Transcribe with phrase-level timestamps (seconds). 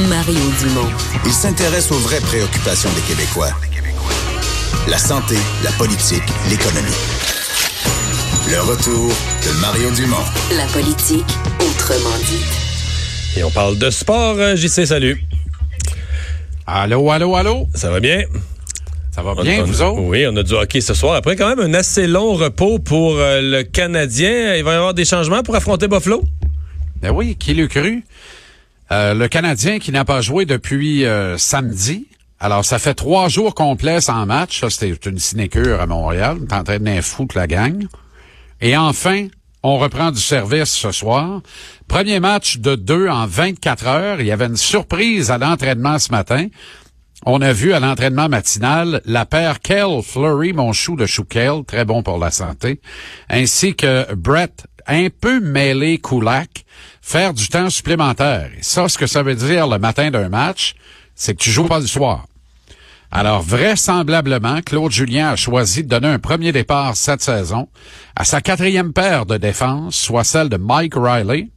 [0.00, 0.88] Mario Dumont.
[1.24, 3.50] Il s'intéresse aux vraies préoccupations des Québécois.
[4.88, 6.90] La santé, la politique, l'économie.
[8.50, 9.08] Le retour
[9.46, 10.16] de Mario Dumont.
[10.56, 11.24] La politique,
[11.60, 13.38] autrement dit.
[13.38, 14.36] Et on parle de sport.
[14.38, 15.22] euh, JC, salut.
[16.66, 17.68] Allô, allô, allô?
[17.74, 18.22] Ça va bien?
[19.14, 20.00] Ça va bien, On- vous autres?
[20.00, 21.14] Oui, on a du hockey ce soir.
[21.14, 24.56] Après, quand même, un assez long repos pour euh, le Canadien.
[24.56, 26.24] Il va y avoir des changements pour affronter Buffalo?
[27.00, 28.02] Ben oui, qui l'eût cru?
[28.92, 32.06] Euh, le Canadien qui n'a pas joué depuis euh, samedi.
[32.38, 34.60] Alors, ça fait trois jours complets sans match.
[34.60, 36.38] Ça, c'était une sinécure à Montréal.
[36.40, 37.86] On est en train de foutre la gang.
[38.60, 39.28] Et enfin,
[39.62, 41.40] on reprend du service ce soir.
[41.88, 44.20] Premier match de deux en 24 heures.
[44.20, 46.48] Il y avait une surprise à l'entraînement ce matin.
[47.24, 51.24] On a vu à l'entraînement matinal la paire Kel Flurry, mon chou de chou
[51.66, 52.82] très bon pour la santé,
[53.30, 56.64] ainsi que Brett, un peu mêlé Kulak,
[57.00, 58.50] faire du temps supplémentaire.
[58.58, 60.74] Et ça, ce que ça veut dire le matin d'un match,
[61.14, 62.26] c'est que tu joues pas le soir.
[63.10, 67.68] Alors, vraisemblablement, Claude Julien a choisi de donner un premier départ cette saison
[68.16, 71.48] à sa quatrième paire de défense, soit celle de Mike Riley,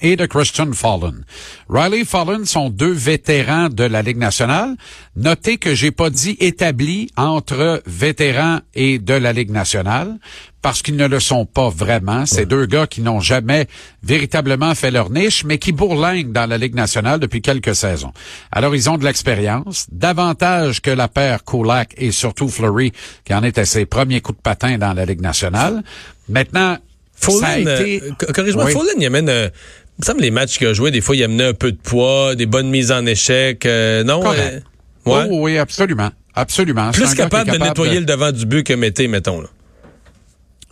[0.00, 1.24] et de Christian Fallen.
[1.68, 4.76] Riley et Fallen sont deux vétérans de la Ligue nationale.
[5.16, 10.16] Notez que j'ai pas dit établi entre vétérans et de la Ligue nationale
[10.62, 12.24] parce qu'ils ne le sont pas vraiment.
[12.24, 13.66] C'est deux gars qui n'ont jamais
[14.04, 18.12] véritablement fait leur niche, mais qui bourlinguent dans la Ligue nationale depuis quelques saisons.
[18.52, 22.92] Alors, ils ont de l'expérience, davantage que la paire Kulak et surtout Fleury,
[23.24, 25.82] qui en est à ses premiers coups de patin dans la Ligue nationale.
[26.28, 26.78] Maintenant,
[27.62, 28.02] été...
[28.02, 28.72] euh, co- corrige-moi, Oui.
[28.98, 29.28] Il amène...
[29.28, 29.48] euh,
[30.02, 32.34] me semble les matchs qu'il a joués, des fois, il amenait un peu de poids,
[32.34, 33.64] des bonnes mises en échec.
[33.66, 34.22] euh, non?
[34.26, 34.60] Euh,
[35.06, 35.28] ouais.
[35.30, 36.10] Oh, oui, absolument.
[36.34, 36.90] Absolument.
[36.92, 39.42] Plus capable, de nettoyer le devant du but que Mété, mettons.
[39.42, 39.48] Là.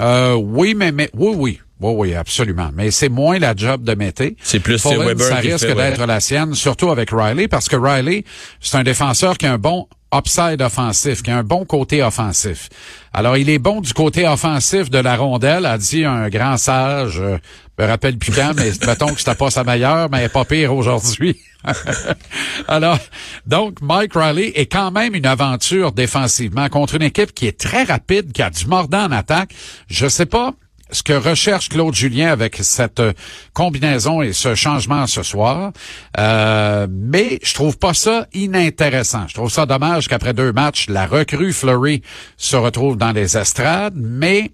[0.00, 1.60] Euh, oui, mais, mais oui, oui.
[1.80, 2.70] Oui, oui, absolument.
[2.74, 4.36] Mais c'est moins la job de Mété.
[4.42, 5.74] C'est plus, Weber ça risque ouais.
[5.74, 8.24] d'être la sienne, surtout avec Riley, parce que Riley,
[8.60, 12.68] c'est un défenseur qui a un bon upside offensif, qui a un bon côté offensif.
[13.12, 17.20] Alors, il est bon du côté offensif de la rondelle, a dit un grand sage,
[17.20, 17.38] euh,
[17.80, 21.36] me rappelle plus mais mettons que c'était pas sa meilleure, mais pas pire aujourd'hui.
[22.68, 22.98] Alors,
[23.46, 27.84] donc, Mike Riley est quand même une aventure défensivement contre une équipe qui est très
[27.84, 29.54] rapide, qui a du mordant en attaque.
[29.88, 30.54] Je sais pas
[30.92, 33.12] ce que recherche Claude Julien avec cette euh,
[33.52, 35.72] combinaison et ce changement ce soir.
[36.18, 39.26] Euh, mais je trouve pas ça inintéressant.
[39.28, 42.02] Je trouve ça dommage qu'après deux matchs, la recrue Fleury
[42.36, 44.50] se retrouve dans les estrades, mais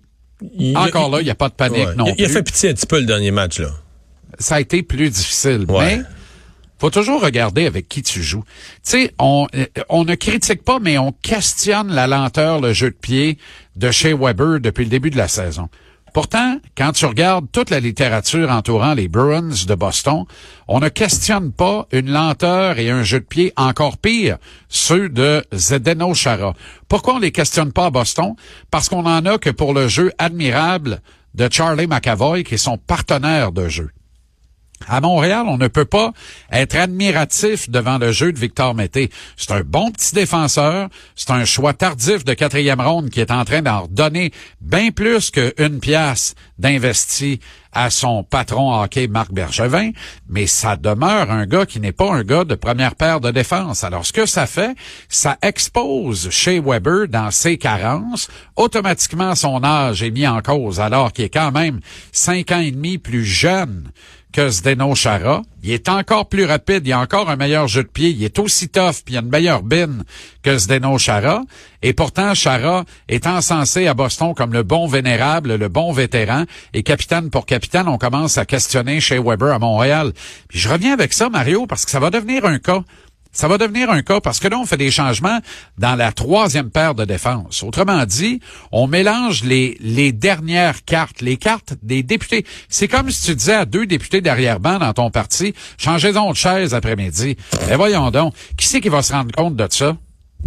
[0.59, 1.95] Il- encore là, il n'y a pas de panique ouais.
[1.97, 2.35] non il, il a plus.
[2.35, 3.59] fait pitié un petit peu le dernier match.
[3.59, 3.71] là.
[4.39, 5.65] Ça a été plus difficile.
[5.69, 5.97] Ouais.
[5.99, 6.03] Mais
[6.79, 8.45] faut toujours regarder avec qui tu joues.
[8.45, 9.47] Tu sais, on,
[9.89, 13.39] on ne critique pas, mais on questionne la lenteur, le jeu de pied
[13.77, 15.71] de chez Weber depuis le début de la saison.
[16.17, 20.25] Pourtant, quand tu regardes toute la littérature entourant les Bruins de Boston,
[20.67, 24.39] on ne questionne pas une lenteur et un jeu de pied encore pire,
[24.71, 26.55] ceux de Zdeno Chara.
[26.89, 28.35] Pourquoi on les questionne pas à Boston?
[28.71, 31.03] Parce qu'on en a que pour le jeu admirable
[31.35, 33.91] de Charlie McAvoy, qui est son partenaire de jeu.
[34.89, 36.13] À Montréal, on ne peut pas
[36.53, 39.11] être admiratif devant le jeu de Victor Mété.
[39.37, 40.89] C'est un bon petit défenseur.
[41.17, 45.31] C'est un choix tardif de quatrième ronde qui est en train d'en redonner bien plus
[45.31, 47.41] qu'une pièce d'investi
[47.73, 49.91] à son patron hockey Marc Bergevin,
[50.29, 53.85] mais ça demeure un gars qui n'est pas un gars de première paire de défense.
[53.85, 54.75] Alors, ce que ça fait,
[55.09, 58.29] ça expose chez Weber dans ses carences.
[58.57, 61.81] Automatiquement, son âge est mis en cause alors qu'il est quand même
[62.13, 63.91] cinq ans et demi plus jeune
[64.33, 65.43] que Zdeno Chara.
[65.63, 68.39] Il est encore plus rapide, il a encore un meilleur jeu de pied, il est
[68.39, 70.05] aussi tough, puis il a une meilleure bine
[70.43, 71.43] que Zdeno Chara.
[71.83, 76.45] Et pourtant, Chara est encensé à Boston comme le bon vénérable, le bon vétéran.
[76.75, 80.13] Et capitaine pour capitaine, on commence à questionner chez Weber à Montréal.
[80.49, 82.83] Puis je reviens avec ça, Mario, parce que ça va devenir un cas.
[83.37, 85.41] Ça va devenir un cas parce que là, on fait des changements
[85.77, 87.63] dans la troisième paire de défense.
[87.63, 88.41] Autrement dit,
[88.73, 92.47] on mélange les, les dernières cartes, les cartes des députés.
[92.71, 96.73] C'est comme si tu disais à deux députés d'arrière-ban dans ton parti, changez-en de chaise
[96.73, 97.37] après-midi.
[97.71, 99.99] Et voyons donc, qui c'est qui va se rendre compte de ça?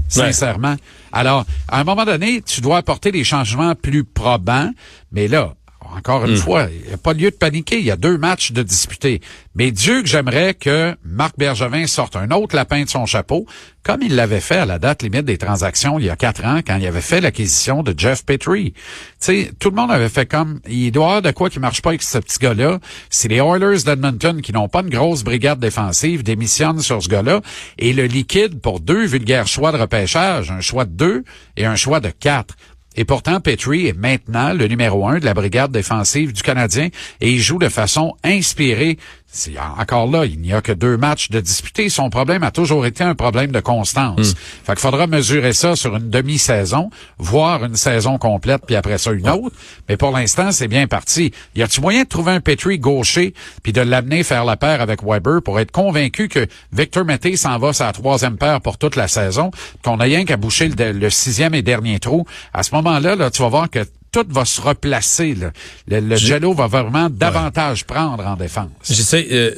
[0.07, 0.75] Sincèrement.
[1.11, 4.71] Alors, à un moment donné, tu dois apporter des changements plus probants,
[5.11, 5.53] mais là,
[5.95, 7.79] encore une fois, il n'y a pas lieu de paniquer.
[7.79, 9.21] Il y a deux matchs de disputer.
[9.55, 13.45] Mais Dieu que j'aimerais que Marc Bergevin sorte un autre lapin de son chapeau,
[13.83, 16.59] comme il l'avait fait à la date limite des transactions il y a quatre ans,
[16.65, 18.73] quand il avait fait l'acquisition de Jeff Petrie.
[18.73, 18.79] Tu
[19.19, 21.81] sais, tout le monde avait fait comme, il doit y avoir de quoi qui marche
[21.81, 22.79] pas avec ce petit gars-là.
[23.09, 27.41] C'est les Oilers d'Edmonton qui n'ont pas une grosse brigade défensive, démissionnent sur ce gars-là,
[27.77, 31.23] et le liquide pour deux vulgaires choix de repêchage, un choix de deux
[31.57, 32.55] et un choix de quatre.
[32.99, 36.89] Et pourtant, Petrie est maintenant le numéro un de la brigade défensive du Canadien
[37.21, 38.97] et il joue de façon inspirée
[39.31, 41.89] c'est encore là, il n'y a que deux matchs de disputés.
[41.89, 44.33] Son problème a toujours été un problème de constance.
[44.63, 46.89] Fait qu'il faudra mesurer ça sur une demi-saison,
[47.19, 49.55] voire une saison complète, puis après ça une autre.
[49.87, 51.31] Mais pour l'instant, c'est bien parti.
[51.55, 55.03] Y a-tu moyen de trouver un Petrie gaucher, puis de l'amener faire la paire avec
[55.03, 59.07] Weber pour être convaincu que Victor Mété s'en va sa troisième paire pour toute la
[59.07, 59.51] saison,
[59.83, 62.25] qu'on a rien qu'à boucher le, le sixième et dernier trou?
[62.51, 65.35] À ce moment-là, là, tu vas voir que tout va se replacer.
[65.35, 65.51] Là.
[65.87, 68.69] Le, le Jello va vraiment davantage prendre en défense.
[68.89, 69.27] J'essaie.
[69.31, 69.51] Euh,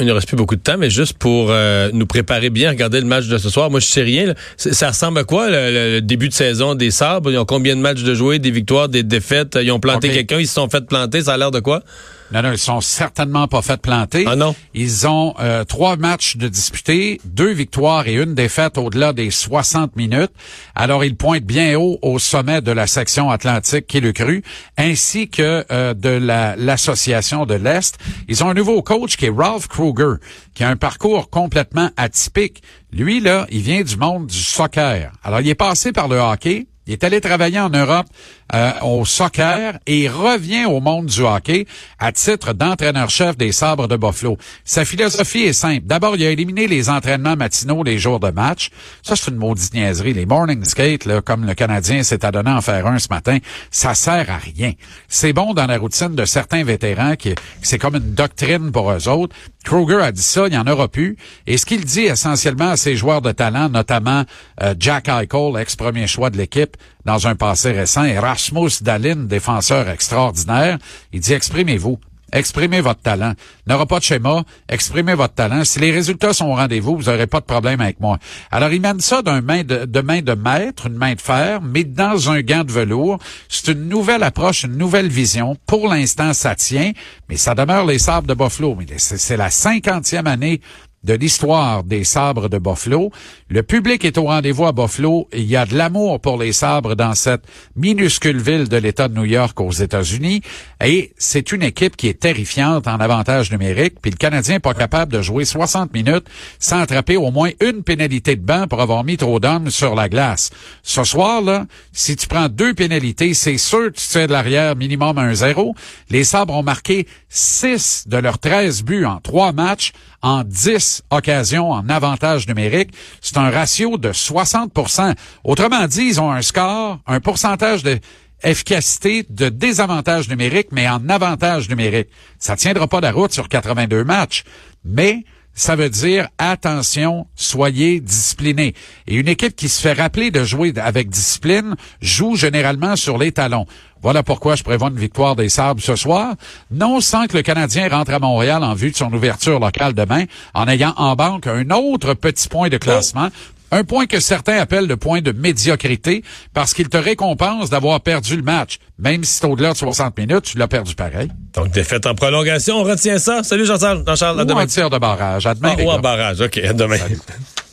[0.00, 3.00] il ne reste plus beaucoup de temps, mais juste pour euh, nous préparer bien, regarder
[3.00, 3.70] le match de ce soir.
[3.70, 4.34] Moi, je sais rien.
[4.56, 7.30] Ça ressemble à quoi le, le, début de saison des Sabres?
[7.30, 9.58] Ils ont combien de matchs de jouer, des victoires, des défaites?
[9.62, 10.16] Ils ont planté okay.
[10.18, 11.22] quelqu'un, ils se sont fait planter.
[11.22, 11.82] Ça a l'air de quoi?
[12.32, 14.24] Non, non, ils sont certainement pas fait planter.
[14.26, 14.54] Ah non?
[14.74, 19.96] Ils ont euh, trois matchs de disputés, deux victoires et une défaite au-delà des 60
[19.96, 20.32] minutes.
[20.74, 24.42] Alors, ils pointent bien haut au sommet de la section atlantique qui le cru,
[24.78, 27.98] ainsi que euh, de l'association de l'Est.
[28.28, 30.14] Ils ont un nouveau coach qui est Ralph Kruger,
[30.54, 32.62] qui a un parcours complètement atypique.
[32.92, 35.12] Lui, là, il vient du monde du soccer.
[35.22, 38.06] Alors, il est passé par le hockey, il est allé travailler en Europe
[38.54, 41.66] euh, au soccer et revient au monde du hockey
[41.98, 44.36] à titre d'entraîneur-chef des Sabres de Buffalo.
[44.64, 45.86] Sa philosophie est simple.
[45.86, 48.70] D'abord, il a éliminé les entraînements matinaux les jours de match.
[49.02, 50.12] Ça, c'est une maudite niaiserie.
[50.12, 53.38] Les morning skates, là, comme le Canadien s'est adonné à en faire un ce matin,
[53.70, 54.72] ça sert à rien.
[55.08, 59.08] C'est bon dans la routine de certains vétérans qui, c'est comme une doctrine pour eux
[59.08, 59.36] autres.
[59.64, 61.16] Kruger a dit ça, il n'y en aura plus.
[61.46, 64.24] Et ce qu'il dit essentiellement à ses joueurs de talent, notamment
[64.60, 66.71] euh, Jack Eichel, ex-premier choix de l'équipe
[67.04, 70.78] dans un passé récent, et Rasmus Dalin, défenseur extraordinaire,
[71.12, 71.98] il dit exprimez-vous.
[72.32, 73.34] Exprimez votre talent.
[73.66, 74.42] N'aura pas de schéma.
[74.68, 75.64] Exprimez votre talent.
[75.64, 78.18] Si les résultats sont au rendez-vous, vous n'aurez pas de problème avec moi.
[78.50, 81.60] Alors, il mène ça d'un main de, de main de maître, une main de fer,
[81.60, 83.18] mais dans un gant de velours.
[83.50, 85.58] C'est une nouvelle approche, une nouvelle vision.
[85.66, 86.92] Pour l'instant, ça tient,
[87.28, 88.78] mais ça demeure les sables de Buffalo.
[88.96, 90.62] C'est la cinquantième année
[91.04, 93.10] de l'histoire des sabres de Buffalo.
[93.48, 95.28] Le public est au rendez-vous à Buffalo.
[95.32, 97.44] Il y a de l'amour pour les sabres dans cette
[97.76, 100.42] minuscule ville de l'État de New York aux États-Unis.
[100.84, 103.94] Et c'est une équipe qui est terrifiante en avantage numérique.
[104.02, 106.26] Puis le Canadien n'est pas capable de jouer 60 minutes
[106.58, 110.08] sans attraper au moins une pénalité de banc pour avoir mis trop d'hommes sur la
[110.08, 110.50] glace.
[110.82, 115.18] Ce soir-là, si tu prends deux pénalités, c'est sûr que tu tires de l'arrière minimum
[115.18, 115.76] un zéro.
[116.10, 121.70] Les sabres ont marqué 6 de leurs 13 buts en trois matchs en 10 occasions
[121.70, 122.90] en avantage numérique.
[123.20, 125.14] C'est un ratio de 60%
[125.44, 127.98] Autrement dit, ils ont un score, un pourcentage de
[128.44, 132.08] efficacité de désavantage numérique, mais en avantage numérique.
[132.38, 134.44] Ça tiendra pas la route sur 82 matchs,
[134.84, 135.24] mais
[135.54, 138.74] ça veut dire attention, soyez disciplinés.
[139.06, 143.32] Et une équipe qui se fait rappeler de jouer avec discipline joue généralement sur les
[143.32, 143.66] talons.
[144.00, 146.34] Voilà pourquoi je prévois une victoire des Sabres ce soir,
[146.70, 150.24] non sans que le Canadien rentre à Montréal en vue de son ouverture locale demain,
[150.54, 153.28] en ayant en banque un autre petit point de classement.
[153.72, 156.22] Un point que certains appellent le point de médiocrité
[156.52, 158.78] parce qu'il te récompense d'avoir perdu le match.
[158.98, 161.30] Même si c'est au-delà de 60 minutes, tu l'as perdu pareil.
[161.54, 163.42] Donc, défaite en prolongation, on retient ça.
[163.42, 164.04] Salut Jean-Charles.
[164.06, 164.66] Jean-Charles, à ou demain.
[164.66, 165.46] tir de barrage.
[165.46, 166.98] À demain, ah, ou en barrage, OK, à demain.